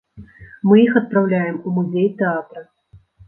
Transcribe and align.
Мы 0.69 0.79
іх 0.85 0.95
адпраўляем 1.01 1.59
у 1.67 1.73
музей 1.77 2.09
тэатра. 2.23 2.65